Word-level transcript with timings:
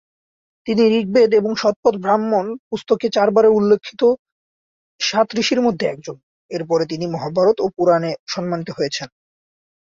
তিনি 0.67 0.83
"ঋগ্বেদ" 0.99 1.31
এবং 1.33 1.51
"শতপথ 1.55 1.95
ব্রাহ্মণ" 1.97 2.45
পুস্তকে 2.69 3.07
চারবার 3.09 3.45
উল্লিখিত 3.49 4.01
সাত 4.99 5.27
ঋষির 5.35 5.59
মধ্যে 5.61 5.85
একজন, 5.87 6.15
এরপরে 6.51 6.83
তিনি 6.85 7.05
"মহাভারত" 7.07 7.57
এবং 7.59 7.71
"পুরাণ" 7.77 8.03
এ, 8.03 8.21
সম্মানিত 8.27 8.69
হয়েছেন। 8.71 9.07